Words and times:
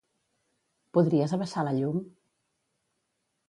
Podries 0.97 1.35
abaixar 1.39 1.67
la 1.69 1.77
llum? 1.77 2.03